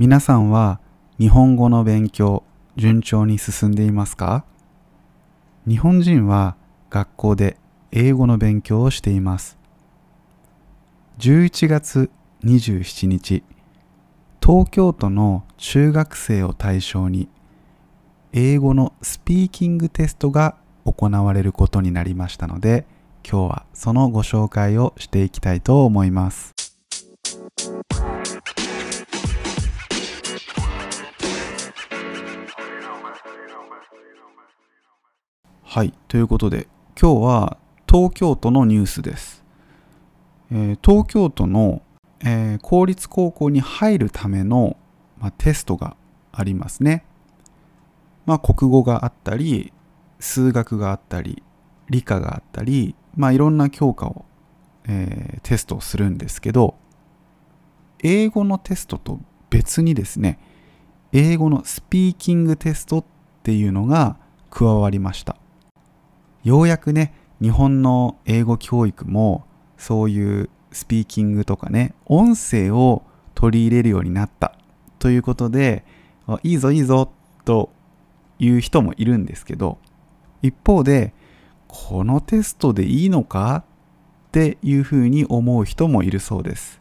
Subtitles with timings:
[0.00, 0.80] 皆さんは
[1.18, 2.42] 日本語の勉強
[2.74, 4.46] 順調に進んでいますか？
[5.68, 6.56] 日本人は
[6.88, 7.58] 学校で
[7.92, 9.58] 英語の勉強をしています。
[11.18, 12.10] 11月
[12.44, 13.44] 27日
[14.42, 17.28] 東京都の中学生を対象に
[18.32, 20.56] 英語のスピーキングテストが
[20.86, 22.86] 行われることになりましたので
[23.22, 26.54] 今日はそのご紹介をしていきたいと思います。
[35.72, 36.66] はいということで
[37.00, 37.56] 今日は
[37.88, 39.44] 東京都のニュースです、
[40.50, 41.82] えー、東京都の、
[42.18, 44.76] えー、公立高校に入るための、
[45.20, 45.96] まあ、テストが
[46.32, 47.04] ありますね。
[48.26, 49.72] まあ国語があったり
[50.18, 51.40] 数学があったり
[51.88, 54.24] 理科があったりまあいろんな教科を、
[54.88, 56.74] えー、テストするんですけど
[58.02, 60.40] 英語のテストと別にですね
[61.12, 63.04] 英語のスピーキングテストっ
[63.44, 64.16] ていうのが
[64.50, 65.36] 加わりました。
[66.42, 69.46] ようやくね日本の英語教育も
[69.76, 73.02] そういうスピーキングとかね音声を
[73.34, 74.54] 取り入れるようになった。
[74.98, 75.84] ということで
[76.42, 77.10] いいぞいいぞ
[77.44, 77.70] と
[78.38, 79.78] いう人もいるんですけど
[80.42, 81.14] 一方で
[81.68, 83.64] このテストでいいのか？
[84.28, 86.80] っていうふうに思う人もいるそうです。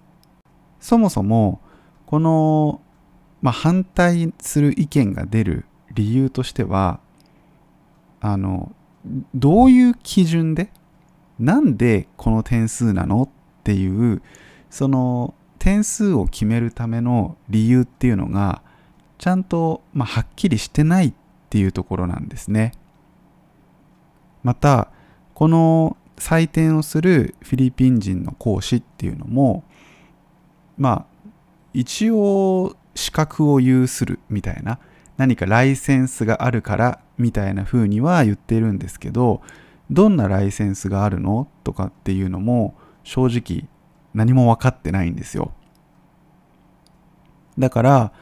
[0.80, 1.62] そもそも
[2.06, 2.82] この、
[3.42, 7.00] まあ、反対する意見が出る理由としては
[8.22, 8.72] あの
[9.34, 10.72] どういう基準で？
[11.40, 13.24] なんでこの点数なの？
[13.24, 13.30] っ
[13.64, 14.22] ていう
[14.70, 18.62] その点数を決めるための理由っていうのが
[19.18, 21.14] ちゃんと、まあ、はっきりしてないっ
[21.50, 22.72] ていうところなんですね。
[24.44, 24.90] また
[25.34, 29.64] この採点をするフィリピン人の講師っていうのも
[30.78, 31.30] まあ
[31.74, 34.80] 一応資格を有するみたいな
[35.20, 39.42] 何かライセンスがあるからみたいな風には言ってるんですけど
[39.92, 42.74] どんなライセンスがあるのとかっていうのも
[43.04, 43.68] 正直
[44.14, 45.52] 何も分かってないんですよ。
[47.58, 48.14] だから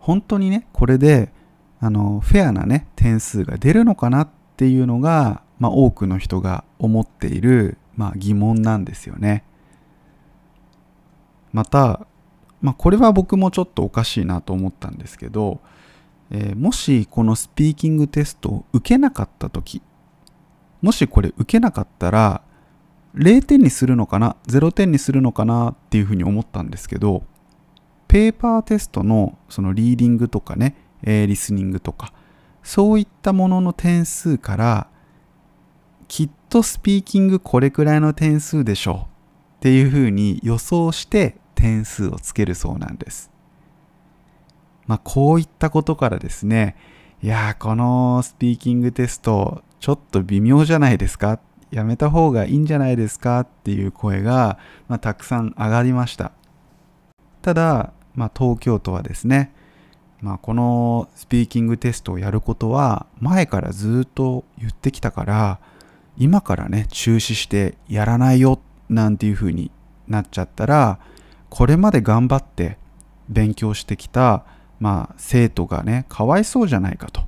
[0.00, 1.32] 本当にねこれで
[1.78, 9.44] あのフェアなね点数が出るのかなっていうのが、まあ、多くの人が思っている、まあ、疑問なんですよね。
[11.52, 12.08] また、
[12.60, 15.60] まあ、これは僕もちょっとおかしいなと思ったんですけど
[16.36, 19.80] えー、もしこのスピーキングテストを受けなかった時
[20.82, 22.42] もしこれ受けなかったら
[23.14, 27.22] 0点にするのかな0点にするのかなっていうふうに思ったんですけど
[28.08, 30.74] ペーパーテストのそのリーディングとかね、
[31.04, 32.12] えー、リスニングとか
[32.64, 34.88] そういったものの点数から
[36.08, 43.33] きっとスピーキングこれくらいの点数でしょうっていうふうに予想して点数をつけるそうなんです。
[44.86, 46.76] まあ、こういったことからですね、
[47.22, 51.40] いやこのスピーキングテスト、ちょっと微妙じゃないですか
[51.70, 54.58] やめた方がいいんじゃないですかっていう声が、
[54.88, 56.32] まあ、たくさん上がりました。
[57.42, 59.52] ただ、まあ、東京都はですね、
[60.24, 65.60] まあ、このスピーキングテストをやることは前からずっと言ってきたから
[66.16, 68.58] 今からね中止してやらないよ
[68.88, 69.70] なんていう風に
[70.08, 70.98] なっちゃったら
[71.50, 72.78] これまで頑張って
[73.28, 74.46] 勉強してきた
[74.84, 77.22] まあ、生徒がねかわいそうじゃないかと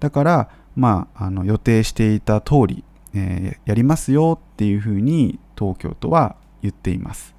[0.00, 2.82] だから、まあ、あの予定していた通り、
[3.12, 7.34] えー、やりますよっていうふうに東京都は言っています。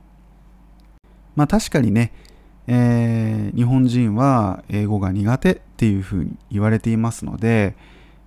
[1.35, 2.13] まあ確かにね、
[2.67, 7.75] えー、日本人は英語が苦手っていうふうに言われていますので、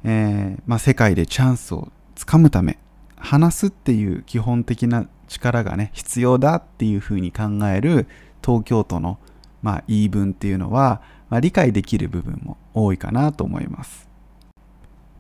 [0.03, 2.81] えー、まあ、世界でチャンスをつかむため
[3.15, 8.09] 話すっていう基本的な力がね必要だっていうふうに考える
[8.45, 9.21] 東京都の
[9.63, 11.01] まあ、言い分っていうのは、
[11.31, 14.09] まあ、理解できる部分も多いかなと思います。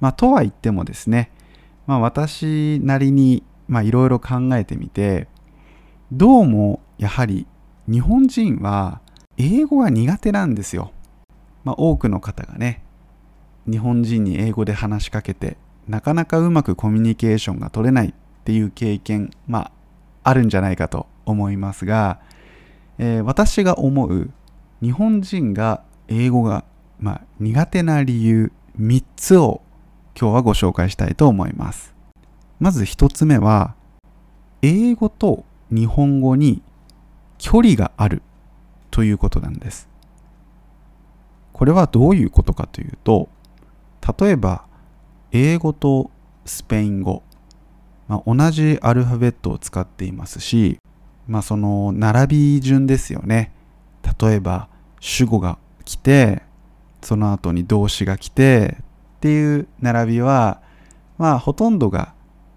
[0.00, 1.30] まあ、とは言ってもですね、
[1.86, 5.28] まあ、私なりにいろいろ考えてみて
[6.10, 7.46] どうもやはり
[7.88, 9.00] 日本人は
[9.36, 10.92] 英語が苦手なんですよ。
[11.64, 12.82] まあ、多くの方がね
[13.70, 15.56] 日本人に英語で話しかけて
[15.88, 18.12] なかなかうまくコミュニケーションが取れないっ
[18.44, 19.72] ていう経験まあ
[20.24, 22.20] あるんじゃないかと思いますが
[22.98, 24.30] えー、私が思う
[24.80, 26.64] 日本人が英語が、
[27.00, 29.62] まあ、苦手な理由3つを
[30.18, 31.94] 今日はご紹介したいと思います。
[32.60, 33.74] まず1つ目は
[34.60, 36.62] 英語と日本語に
[37.38, 38.22] 距離がある
[38.90, 39.88] ということなんです。
[41.52, 43.28] これはどういうことかというと
[44.18, 44.64] 例えば
[45.30, 46.10] 英語と
[46.44, 47.22] スペイン語、
[48.08, 50.78] まあ、同じアルファベットを使っていますし
[51.26, 53.52] まあその並び順ですよね。
[54.20, 54.68] 例えば
[55.00, 56.42] 主語が来て
[57.02, 58.84] その後に動詞が来てっ
[59.20, 60.60] ていう並びは
[61.18, 62.14] まあほとんどが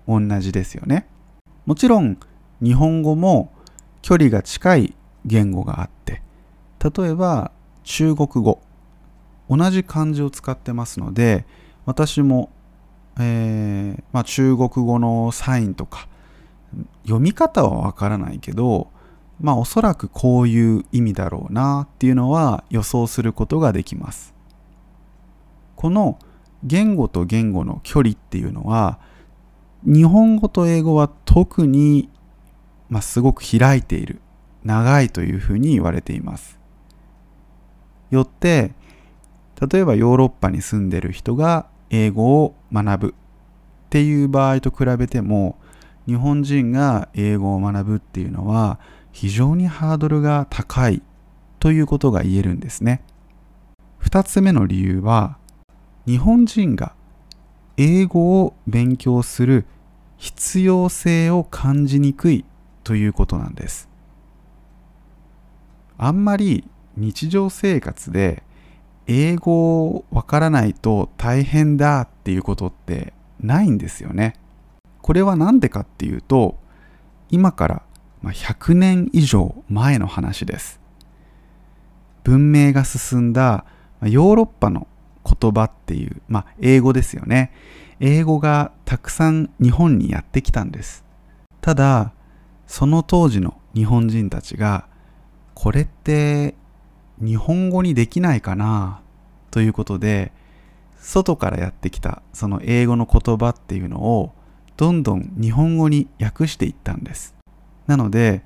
[0.08, 1.08] 同じですよね。
[1.66, 2.18] もちろん
[2.62, 3.52] 日本語も
[4.02, 4.96] 距離が近い
[5.26, 6.22] 言語があって
[6.84, 7.52] 例えば
[7.84, 8.62] 中国語
[9.50, 11.46] 同じ漢字を使ってますので
[11.86, 12.52] 私も、
[13.20, 16.08] えーまあ、中国語のサインとか
[17.04, 18.90] 読み方はわからないけど
[19.40, 24.34] まあおそらくこういう意味だろうなっていうのは予想することができます。
[25.76, 26.18] この
[26.64, 28.98] 言語と言語の距離っていうのは
[29.84, 32.10] 日本語と英語は特に、
[32.90, 34.20] まあ、すごく開いている
[34.64, 36.58] 長いというふうに言われています。
[38.10, 38.74] よって
[39.70, 45.58] 例えばヨーロッパに住んでる人が英語を学ぶっていう場合と比べても
[46.08, 48.80] 日本人が英語を学ぶっていうのは
[49.12, 51.02] 非常にハードルが高い
[51.60, 53.02] ということが言えるんですね。
[54.02, 55.38] 2つ目の理由は
[56.06, 56.94] 日本人が
[57.78, 59.66] 英語を勉強する
[60.18, 62.46] 必要性を感じにくい
[62.84, 63.90] ということなんです。
[65.98, 68.44] あんまり日常生活で
[69.08, 74.36] 英語をわからないと大変だっていうことってないんですよね。
[75.06, 76.58] これは何でかっていうと
[77.30, 77.84] 今から
[78.24, 80.80] 100年以上前の話です。
[82.24, 83.66] 文明が進んだ
[84.02, 84.88] ヨーロッパの
[85.24, 87.54] 言葉っていう、まあ、英語ですよね。
[88.00, 91.06] 英語がたくさん日本にやってきたんです。
[91.62, 92.12] ただ、
[92.66, 94.88] その当時の日本人たちが、
[95.54, 96.56] これって
[97.20, 99.02] 日本語にできないかな
[99.52, 100.32] ということで、
[100.98, 104.35] 外からやってきたその英語の言葉っていうのを
[104.78, 107.36] どんどん日本語に訳していったんです。
[107.88, 108.44] なので、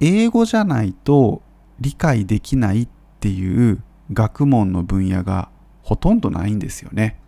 [0.00, 1.42] 英語じゃないと
[1.80, 2.88] 理解できないっ
[3.20, 3.82] ていう
[4.12, 5.50] 学問の分野が
[5.82, 7.20] ほとんどないんですよね。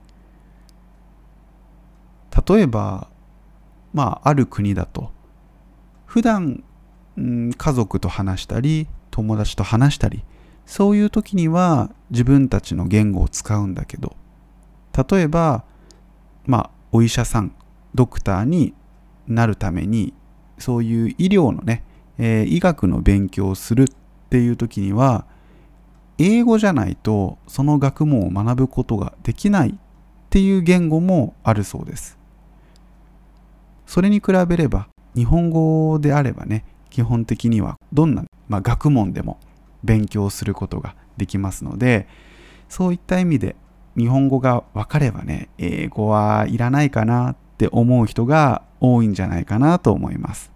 [2.48, 3.08] 例えば、
[3.92, 5.10] まあ、ある国だと、
[6.06, 6.64] 普段、
[7.16, 10.24] うん、家族と話したり、友達と話したり、
[10.64, 14.16] そういう時には自分たちの言語を使うんだけど、
[15.10, 15.64] 例えば、
[16.46, 17.54] まあ、お医者さん、
[17.94, 18.74] ドクターに
[19.26, 20.14] なるために、
[20.58, 21.84] そういう医療のね、
[22.18, 23.86] えー、医学の勉強をするっ
[24.30, 25.26] ていう時には、
[26.18, 29.74] 英語じゃないとその学問を学ぶことができないっ
[30.30, 32.18] ていう言語もあるそうです。
[33.86, 39.38] それに比べれば日本語であればね基本的にはどんな、まあ、学問でも
[39.84, 42.06] 勉強することができますので
[42.68, 43.56] そういった意味で
[43.96, 50.50] 日本語が分かればね英語はいらないかなっって思う人が多いんじゃないかなと思います。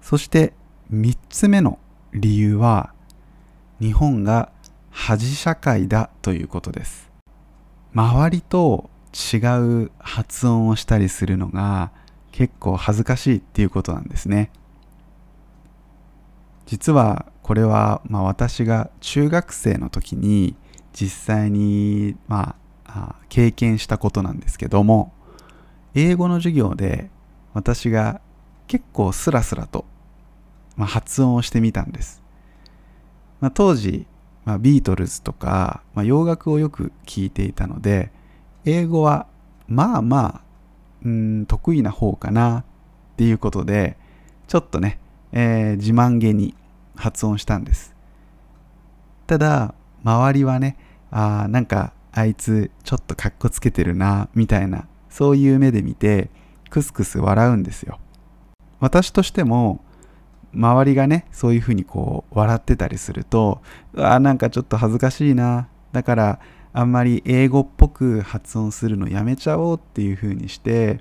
[0.00, 0.52] そして
[0.92, 1.80] 3つ目の
[2.12, 2.92] 理由は
[3.80, 4.52] 日本が
[4.90, 7.10] 恥社会だということです。
[7.92, 9.38] 周りと違
[9.86, 11.90] う発音をしたりするのが
[12.30, 14.52] 結構恥ずかしいっていうことなんですね。
[16.66, 20.54] 実はこれは、まあ、私が中学生の時に
[20.92, 22.54] 実際に、ま
[22.84, 25.12] あ、経験したことなんですけども
[25.98, 27.08] 英語の授業で
[27.54, 28.20] 私が
[28.66, 29.86] 結構スラスラと、
[30.76, 32.22] まあ、発音をしてみたんです、
[33.40, 34.06] まあ、当時、
[34.44, 38.12] まあ、ビートルズとか、ま、洋楽をよく聞いていたので
[38.66, 39.26] 英語は
[39.68, 40.40] まあまあ
[41.06, 42.64] うん得意な方かなっ
[43.16, 43.96] ていうことで
[44.48, 45.00] ちょっとね、
[45.32, 46.54] えー、自慢げに
[46.94, 47.94] 発音したんです。
[49.26, 50.76] ただ周りはね
[51.10, 56.28] あなんかあいつちょっとかっこつけてるなみたいなそういう目で見て
[56.68, 57.98] クスクス笑うんですよ。
[58.80, 59.82] 私としても
[60.52, 63.62] 周りがねそういうふうにこう笑ってたりすると
[63.94, 65.68] うわなんかちょっと恥ずかしいな。
[65.92, 66.40] だから
[66.74, 71.00] あんまり英語っぽく発音するのやめちゃおうっていう風にして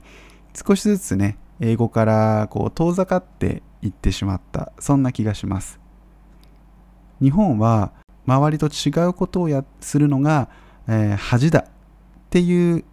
[0.53, 5.77] 少しずつね英語からこう遠ざかっていってしまったそんな気がします。
[7.21, 7.91] 日本は
[8.25, 10.47] 周りと違うことをやするのが、
[10.87, 11.65] えー、恥だっ
[12.29, 12.85] ていう、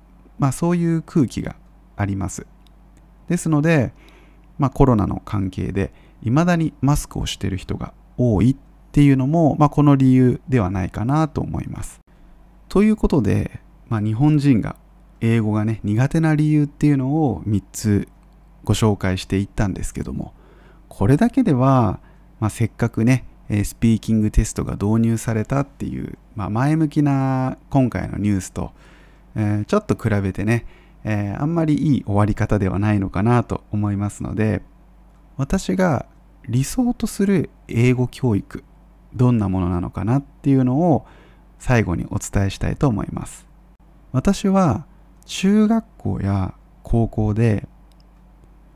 [0.43, 1.55] まあ、そういう空気が
[1.97, 2.49] あります。
[3.29, 3.93] ですので、
[4.59, 5.93] まあ、コロナの関係で
[6.25, 8.57] 未だにマスクをしている人が多いっ
[8.91, 12.01] ていうのも、まあ、この理由ではないかなと思います。
[12.69, 14.75] ということで、まあ、日本人が
[15.21, 18.09] 英語がね苦手な理由っていうのを3つ
[18.65, 20.35] ご紹介していったんですけども
[20.89, 22.01] これだけでは、
[22.41, 28.73] まあ、せっかくねスピーキングテストが導入されたっていう、まあ、前向きな今回のニュースと、
[29.35, 30.67] えー、ちょっと比べてね、
[31.05, 34.62] えー、あんまりいい終わり方ではないのかなと思いますので
[35.37, 36.07] 私が
[36.49, 38.65] 理想とする英語教育
[39.15, 41.07] どんなものなのかなっていうのを
[41.59, 43.47] 最後にお伝えしたいと思います。
[44.11, 44.85] 私は
[45.27, 47.69] 中学校や高校で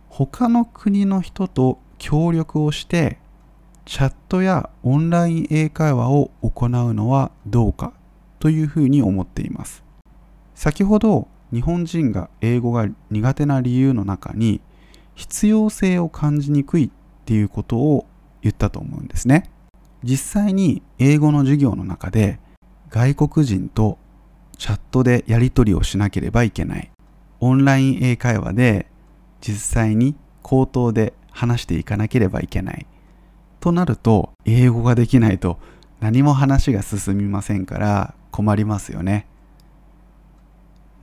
[0.09, 3.19] 他の国の人と協力をして
[3.85, 7.93] チャットやオンライン英会話を行うのはどうか
[8.39, 9.86] というふうに思っています。
[10.57, 14.63] 先ほど日本人が英語が苦手な理由の中に
[15.15, 16.91] 必要性を感じにくいっ
[17.27, 18.07] ていうことを
[18.41, 19.51] 言ったと思うんですね。
[20.03, 22.41] 実際に英語の授業の中で
[22.89, 23.99] 外国人と
[24.57, 26.91] チャットでやり取りをしなければいけない。
[27.41, 28.87] オンライン英会話で
[29.43, 32.87] 実際に口頭で話していかなければいけない。
[33.61, 35.59] となると英語ができないと
[36.01, 39.27] 何も話が進みませんから困りますよね。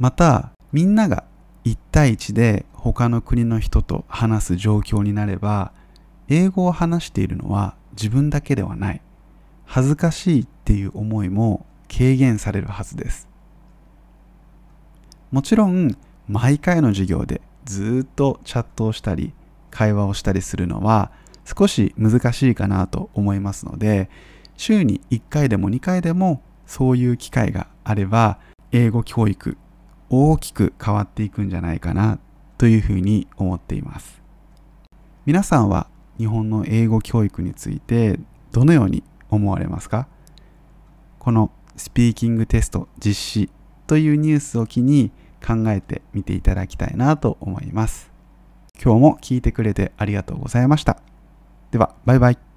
[0.03, 1.23] またみんなが
[1.63, 5.71] 1対1で他の国の人と話す状況になれば
[6.27, 9.01] 英語を話しているのは自分だけではない。
[9.63, 13.29] 恥ずかしいっていう思いも軽減されるはずです。
[15.31, 15.95] もちろん
[16.27, 19.31] 毎回の授業でずっとチャットをしたり
[19.71, 21.13] 会話をしたりするのは
[21.45, 24.09] 少し難しいかなと思いますので
[24.57, 28.37] 週に1回でも2回でもそういう機会があれば
[28.73, 29.55] 英語教育
[30.15, 32.19] 大きく変わっていくんじゃないかな
[32.57, 34.21] というふうに思っています
[35.25, 35.87] 皆さんは
[36.19, 38.19] 日本の英語教育について
[38.51, 40.07] どのように思われますか？
[41.17, 43.49] このスピーキングテスト実施
[43.87, 45.11] というニュースを機に
[45.45, 48.11] 考えてみていただきたいなと思います。
[48.81, 50.99] 今日も聞いてくれてありがとうございました。
[51.71, 52.52] では、バイバイ。